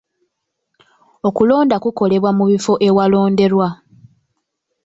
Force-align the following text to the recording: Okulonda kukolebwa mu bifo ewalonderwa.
Okulonda 1.27 1.75
kukolebwa 1.83 2.29
mu 2.37 2.43
bifo 2.51 2.73
ewalonderwa. 2.87 3.67